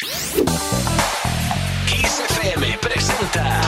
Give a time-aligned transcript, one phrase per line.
[0.00, 0.36] Kiss
[2.38, 3.60] FM presenta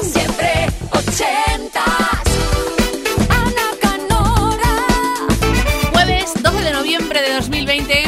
[0.00, 1.84] Siempre ochentas.
[3.28, 4.72] Ana Canora.
[5.92, 8.04] Jueves 12 de noviembre de 2020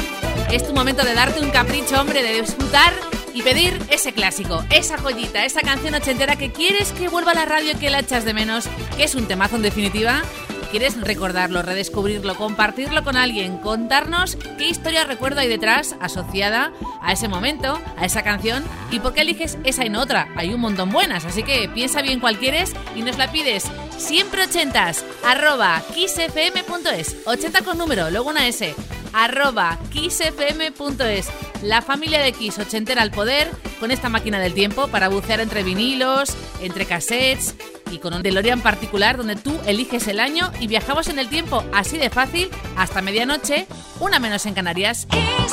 [0.50, 2.94] es tu momento de darte un capricho, hombre, de disfrutar
[3.34, 7.44] y pedir ese clásico, esa joyita, esa canción ochentera que quieres que vuelva a la
[7.44, 8.64] radio y que la echas de menos,
[8.96, 10.22] que es un temazo en definitiva.
[10.70, 17.26] ¿Quieres recordarlo, redescubrirlo, compartirlo con alguien, contarnos qué historia recuerdo hay detrás asociada a ese
[17.26, 20.28] momento, a esa canción y por qué eliges esa y no otra?
[20.36, 23.64] Hay un montón buenas, así que piensa bien cuál quieres y nos la pides
[23.96, 28.74] siempre ochentas, arroba kissfm.es, 80 con número, luego una S,
[29.14, 31.28] arroba kissfm.es.
[31.62, 35.64] La familia de Kiss ochentera al poder con esta máquina del tiempo para bucear entre
[35.64, 37.56] vinilos, entre cassettes
[37.90, 41.64] y con un DeLorean particular donde tú eliges el año y viajamos en el tiempo
[41.72, 43.66] así de fácil hasta medianoche,
[44.00, 45.06] una menos en Canarias.
[45.10, 45.52] Es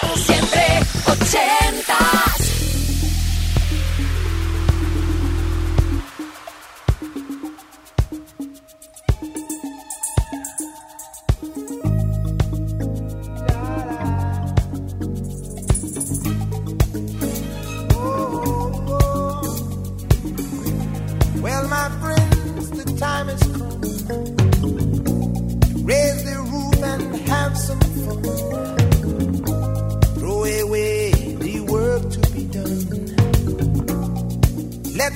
[0.00, 2.33] que es siempre 80.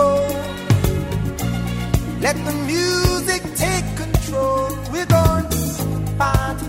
[0.00, 0.20] soul.
[2.24, 4.68] Let the music take control.
[4.92, 5.62] We're going to
[6.22, 6.68] party,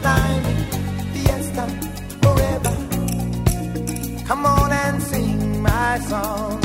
[0.00, 0.62] climbing,
[1.12, 1.64] fiesta,
[2.22, 2.74] forever.
[4.28, 6.61] Come on and sing my song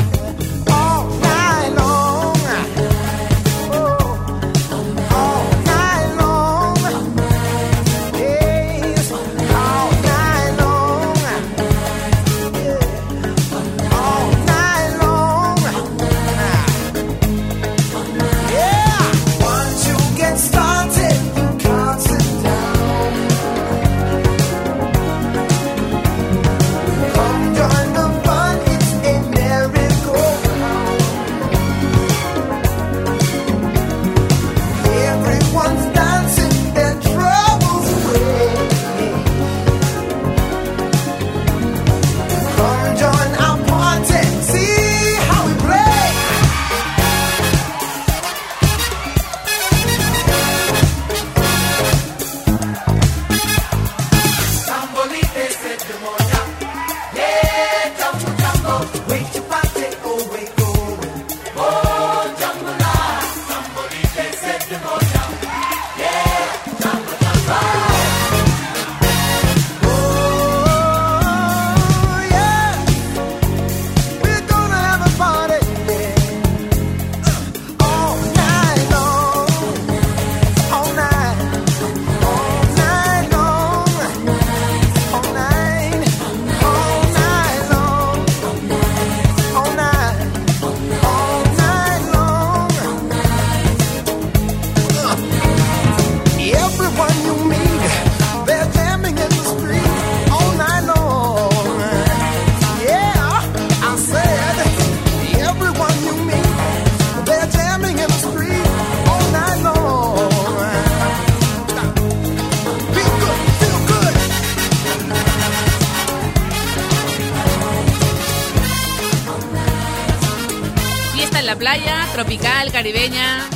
[122.18, 123.48] tropical, caribeña.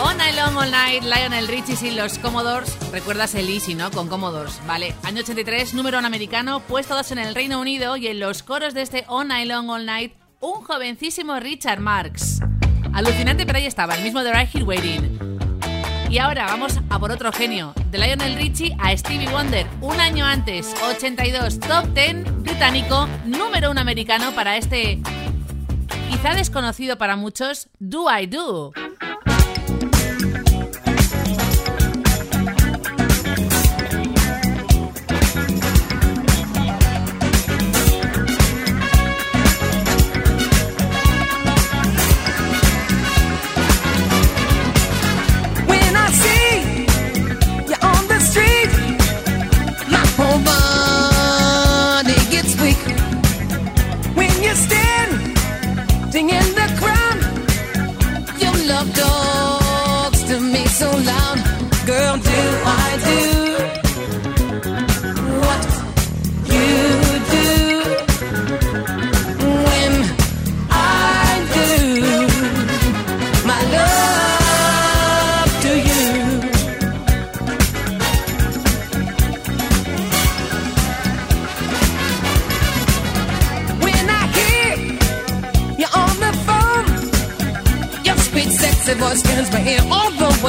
[0.00, 2.74] All Night Long, All Night, Lionel Richie y los Commodores.
[2.90, 3.90] Recuerdas el Easy, ¿no?
[3.90, 4.58] Con Commodores.
[4.66, 8.42] Vale, año 83, número uno americano, puesto dos en el Reino Unido y en los
[8.42, 12.40] coros de este All Night Long, All Night, un jovencísimo Richard Marx.
[12.94, 15.18] Alucinante, pero ahí estaba, el mismo de Right Here Waiting.
[16.08, 20.24] Y ahora vamos a por otro genio, de Lionel Richie a Stevie Wonder, un año
[20.24, 25.02] antes, 82, top 10 británico, número uno americano para este,
[26.08, 28.72] quizá desconocido para muchos, Do I Do.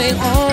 [0.07, 0.46] going on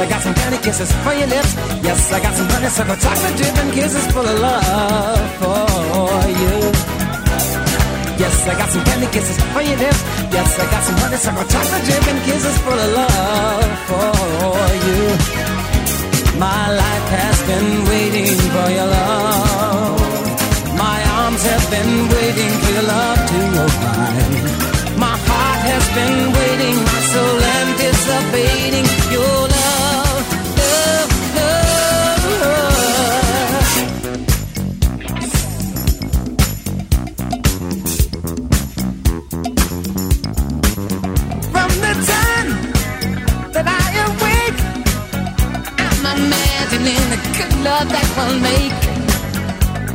[0.00, 1.52] I got some candy kisses for your lips.
[1.84, 6.56] Yes, I got some honeysuckle chocolate dripping kisses full of love for you.
[8.16, 10.00] Yes, I got some candy kisses for your lips.
[10.32, 15.00] Yes, I got some honeysuckle chocolate dripping kisses full of love for you.
[16.40, 20.00] My life has been waiting for your love.
[20.80, 24.96] My arms have been waiting for your love to arrive.
[24.96, 26.49] My heart has been waiting,
[48.26, 48.72] we'll make.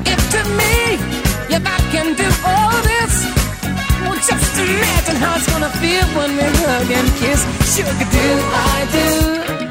[0.05, 0.75] If to me,
[1.55, 3.13] if I can do all this,
[4.01, 7.41] well, just imagine how it's gonna feel when we hug and kiss.
[7.75, 9.64] Sugar, do I do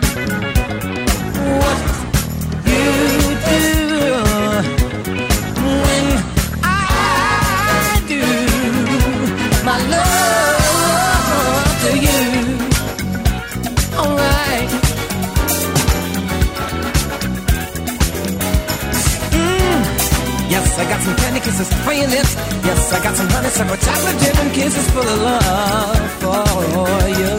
[21.05, 22.35] some candy kisses for your lips.
[22.65, 27.35] Yes, I got some honeysuckle chocolate dripping kisses full of love for you.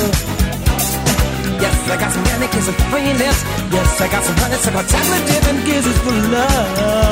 [1.63, 3.41] Yes, I got some candy kisses for your lips.
[3.73, 7.04] Yes, I got some honeysuckle chocolate dripping kisses full of love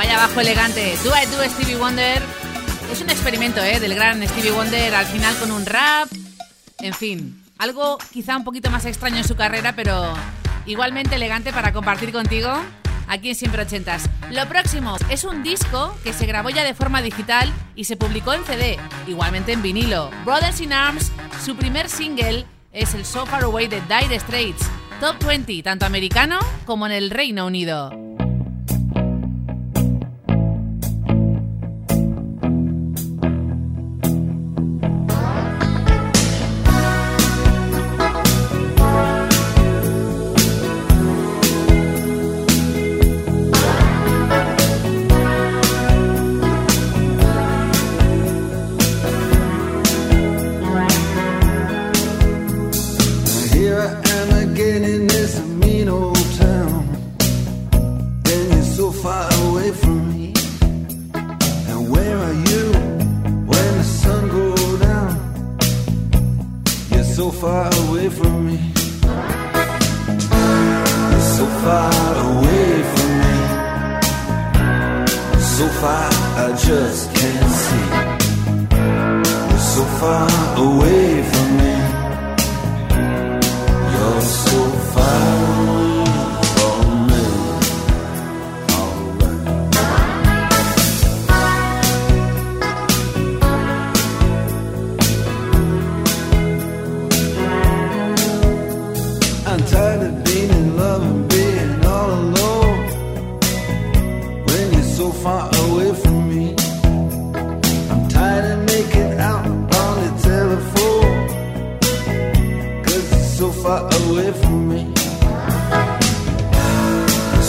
[0.00, 0.96] Vaya bajo elegante.
[1.04, 2.22] Do I Do Stevie Wonder.
[2.90, 3.78] Es un experimento, ¿eh?
[3.78, 6.08] Del gran Stevie Wonder al final con un rap.
[6.78, 10.14] En fin, algo quizá un poquito más extraño en su carrera, pero
[10.64, 12.50] igualmente elegante para compartir contigo
[13.08, 14.08] aquí en Siempre Ochentas.
[14.30, 18.32] Lo próximo es un disco que se grabó ya de forma digital y se publicó
[18.32, 20.10] en CD, igualmente en vinilo.
[20.24, 21.12] Brothers in Arms,
[21.44, 24.64] su primer single es el So Far Away de Dire Straits,
[24.98, 27.90] Top 20, tanto americano como en el Reino Unido.
[105.00, 106.54] So far away from me,
[107.90, 111.16] I'm tired of making out on the telephone.
[112.84, 114.82] Cause you're so far away from me.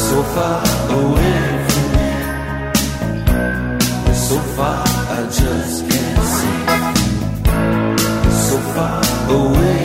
[0.08, 0.60] So far
[1.00, 2.12] away from me.
[4.27, 4.84] So far,
[5.17, 6.60] I just can't see.
[8.48, 9.00] So far
[9.38, 9.80] away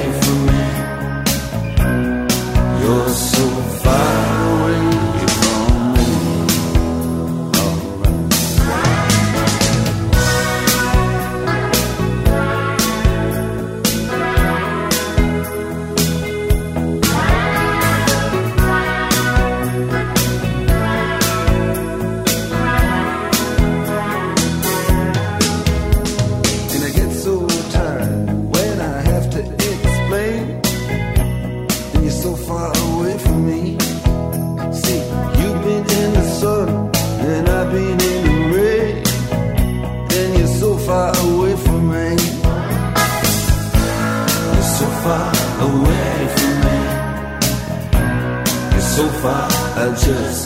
[49.96, 50.45] conscious.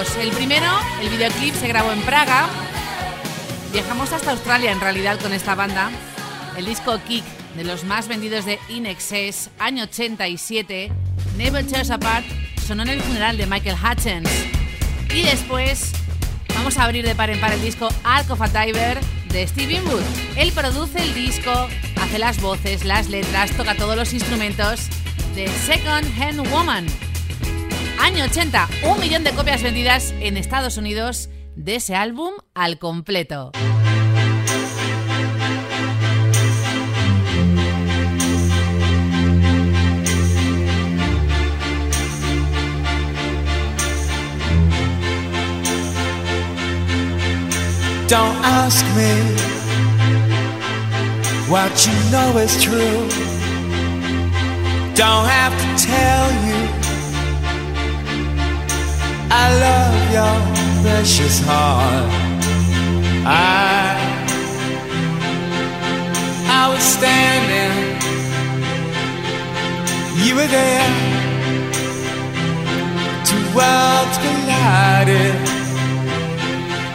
[0.00, 0.66] El primero,
[1.02, 2.48] el videoclip se grabó en Praga.
[3.70, 5.90] Viajamos hasta Australia en realidad con esta banda.
[6.56, 7.22] El disco Kick,
[7.54, 10.90] de los más vendidos de In Excess, año 87,
[11.36, 12.24] Never Tears Apart,
[12.66, 14.30] sonó en el funeral de Michael Hutchins.
[15.14, 15.92] Y después
[16.54, 18.98] vamos a abrir de par en par el disco Ark of a Diver
[19.30, 20.02] de Steve Winwood.
[20.34, 21.68] Él produce el disco,
[22.00, 24.88] hace las voces, las letras, toca todos los instrumentos
[25.34, 26.86] de Second Hand Woman.
[28.00, 33.52] Año 80, un millón de copias vendidas en Estados Unidos de ese álbum al completo.
[48.08, 49.12] Don't ask me
[51.50, 53.08] what you know is true.
[54.94, 56.79] Don't have to tell you
[59.32, 60.36] I love your
[60.82, 62.10] precious heart.
[63.24, 64.10] I
[66.48, 67.76] I was standing,
[70.24, 70.90] you were there.
[73.24, 75.36] Two worlds collided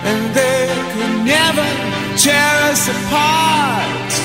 [0.10, 1.68] and they could never
[2.18, 4.25] tear us apart.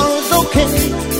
[0.00, 1.19] tomorrow's okay.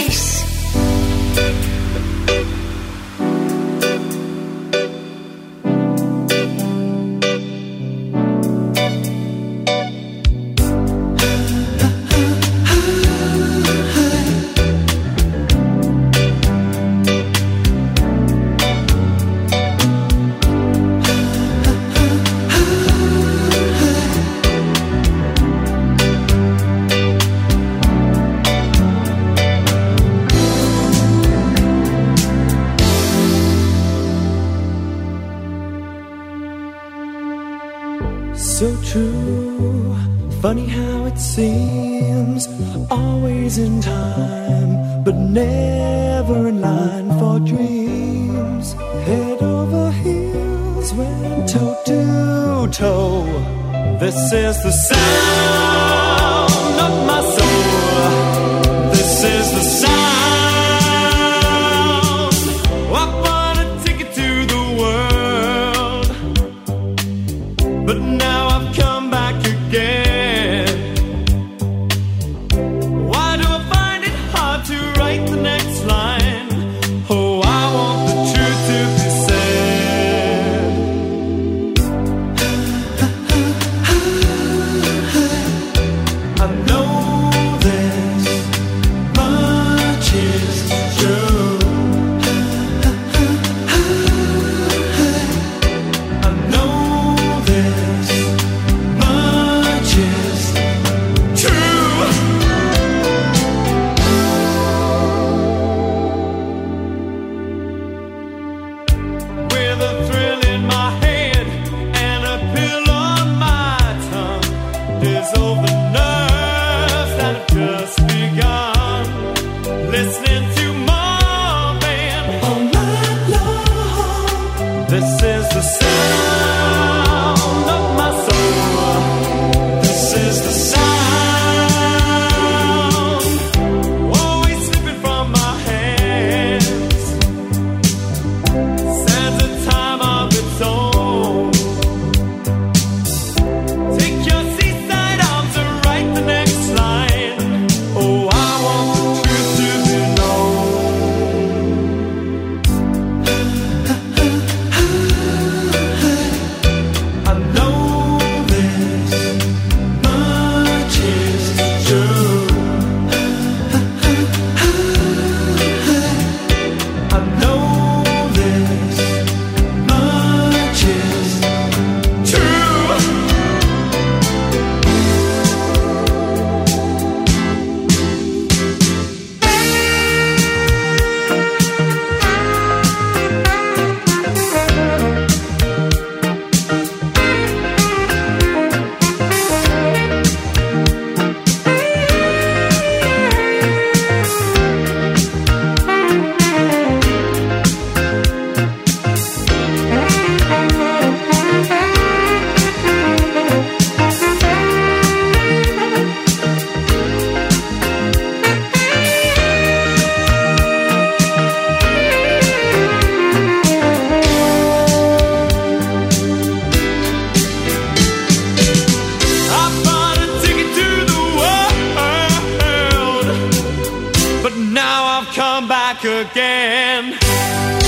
[226.33, 227.80] again.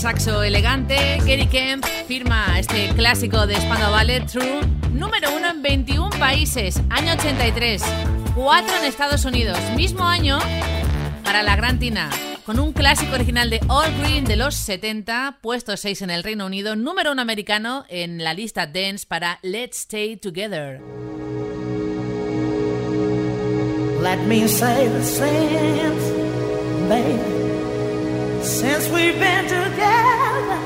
[0.00, 4.62] saxo elegante, Kerry Kemp firma este clásico de Spandau Ballet True,
[4.94, 7.82] número uno en 21 países, año 83,
[8.34, 10.38] 4 en Estados Unidos, mismo año
[11.22, 12.08] para la Gran Tina,
[12.46, 16.46] con un clásico original de All Green de los 70, puesto 6 en el Reino
[16.46, 20.80] Unido, número uno americano en la lista Dance para Let's Stay Together.
[24.02, 27.39] Let me say the same, baby.
[28.42, 30.60] Since we've been together,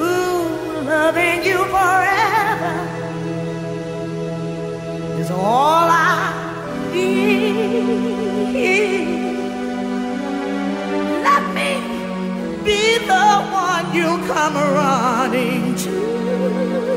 [0.00, 2.74] ooh, loving you forever
[5.18, 7.74] is all I need.
[11.28, 11.70] Let me
[12.64, 16.93] be the one you come running to.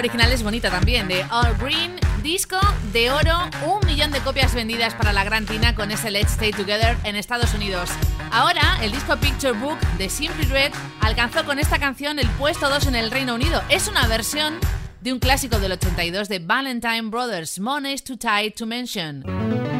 [0.00, 2.58] Original es bonita también, de All Green, disco
[2.90, 3.36] de oro,
[3.66, 7.16] un millón de copias vendidas para la Gran Tina con ese Let's Stay Together en
[7.16, 7.90] Estados Unidos.
[8.32, 12.86] Ahora, el disco Picture Book de Simply Red alcanzó con esta canción el puesto 2
[12.86, 13.62] en el Reino Unido.
[13.68, 14.58] Es una versión
[15.02, 19.79] de un clásico del 82 de Valentine Brothers, Money's Too Tight to Mention.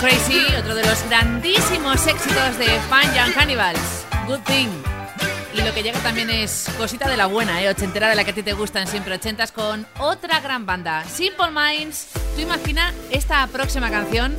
[0.00, 4.68] Crazy, otro de los grandísimos éxitos de Fan Young Cannibals, Good Thing.
[5.52, 7.68] Y lo que llega también es cosita de la buena, ¿eh?
[7.68, 11.50] ochentera de la que a ti te gustan siempre ochentas con otra gran banda, Simple
[11.52, 12.08] Minds.
[12.34, 14.34] Tú imagina esta próxima canción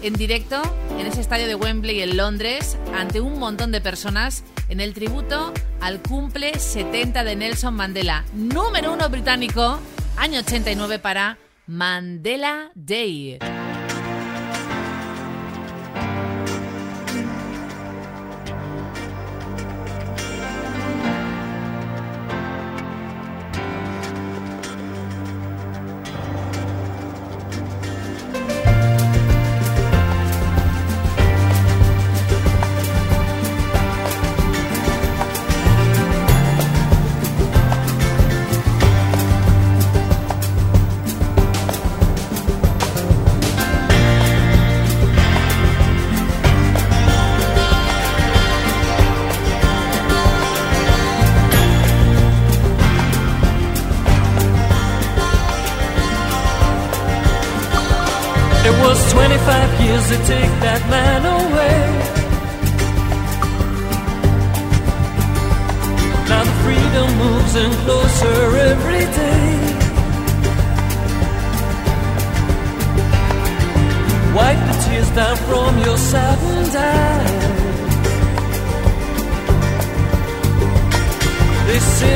[0.00, 0.62] en directo
[0.98, 5.52] en ese estadio de Wembley en Londres ante un montón de personas en el tributo
[5.82, 9.78] al cumple 70 de Nelson Mandela, número uno británico,
[10.16, 11.36] año 89 para
[11.66, 13.38] Mandela Day.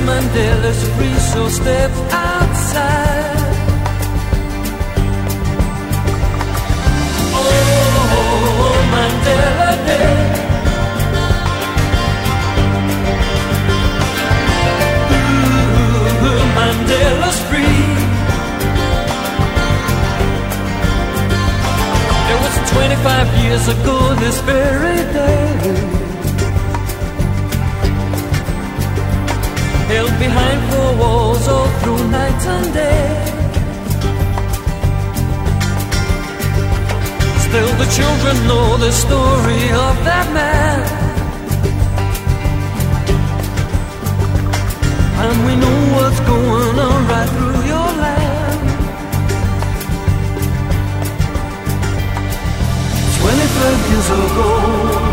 [0.08, 3.54] Mandela's free, so step outside.
[7.36, 10.14] Oh, Mandela Day.
[16.26, 17.82] Ooh, Mandela's free.
[22.30, 25.97] It was 25 years ago this very day.
[29.88, 33.08] Held behind four walls all through night and day.
[37.46, 40.78] Still the children know the story of that man.
[45.24, 48.60] And we know what's going on right through your land.
[53.20, 55.07] 25 years ago.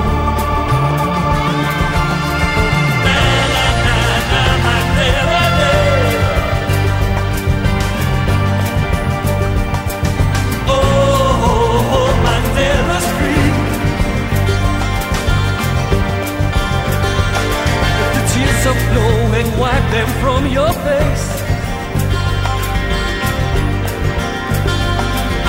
[19.59, 21.27] Wipe them from your face.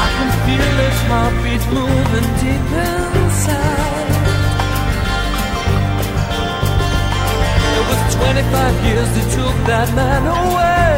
[0.04, 3.86] I can feel his heartbeat moving deep inside.
[7.76, 10.94] It was 25 years that took that man away.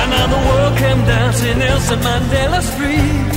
[0.00, 3.35] And now the world came dancing, Nelson Mandela's free.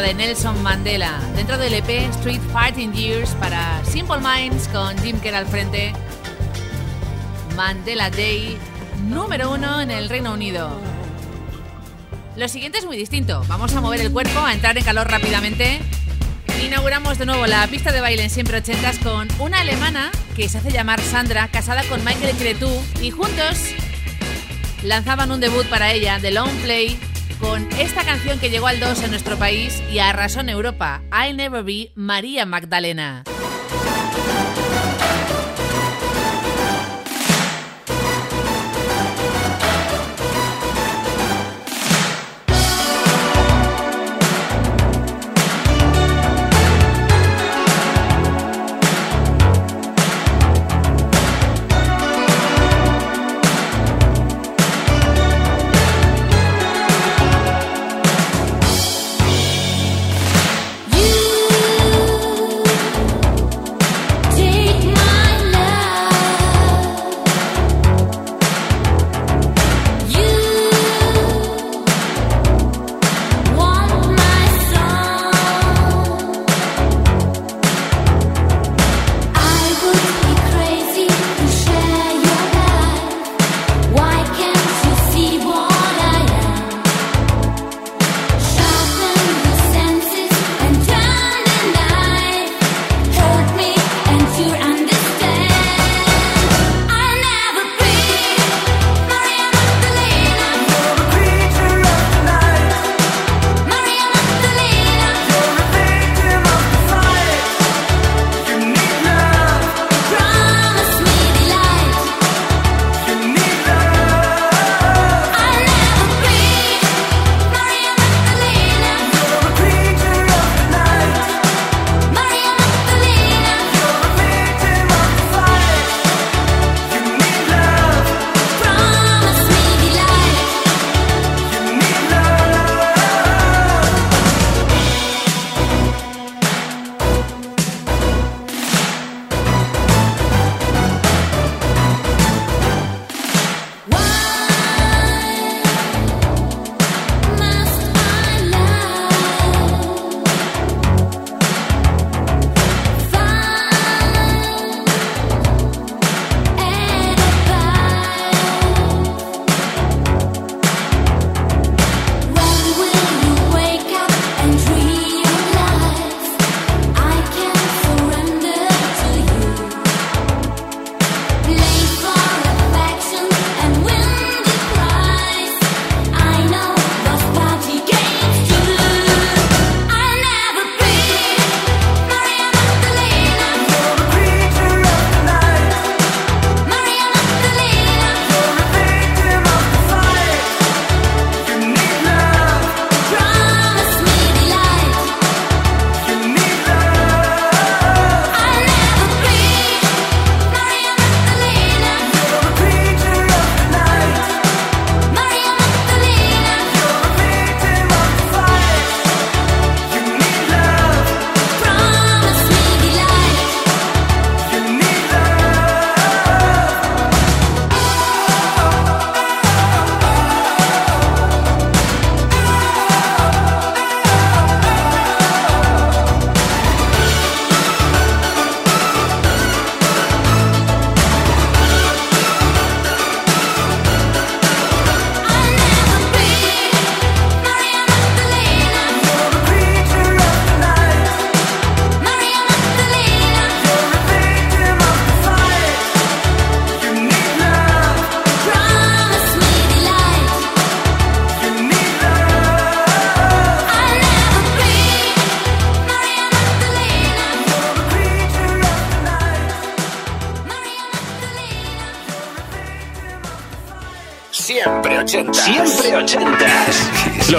[0.00, 5.34] De Nelson Mandela dentro del EP Street Fighting Years para Simple Minds con Jim Kerr
[5.34, 5.92] al frente.
[7.56, 8.56] Mandela Day
[9.08, 10.70] número uno en el Reino Unido.
[12.36, 13.44] Lo siguiente es muy distinto.
[13.48, 15.80] Vamos a mover el cuerpo, a entrar en calor rápidamente.
[16.64, 20.58] Inauguramos de nuevo la pista de baile en siempre ochentas con una alemana que se
[20.58, 22.70] hace llamar Sandra, casada con Michael Cretu
[23.02, 23.58] y juntos
[24.82, 26.98] lanzaban un debut para ella, The Long Play,
[27.40, 31.36] con esta canción que llegó al 2 en nuestro país y arrasó en Europa, I'll
[31.36, 33.24] Never Be María Magdalena.